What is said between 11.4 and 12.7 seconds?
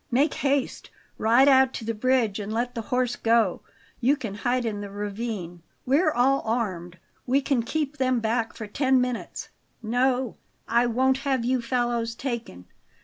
you fellows taken.